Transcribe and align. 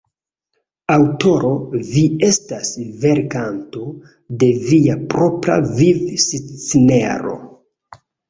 Aŭtoro: 0.93 1.49
Vi 1.89 2.01
estas 2.27 2.71
verkanto 3.03 3.85
de 4.43 4.49
via 4.71 4.97
propra 5.13 5.59
viv-scenaro. 5.83 7.37